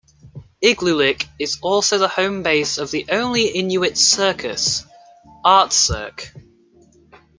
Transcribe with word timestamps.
Igloolik 0.63 1.27
is 1.39 1.59
also 1.61 1.99
the 1.99 2.07
home-base 2.07 2.79
of 2.79 2.89
the 2.89 3.05
only 3.11 3.49
Inuit 3.49 3.99
circus, 3.99 4.83
Artcirq. 5.45 6.27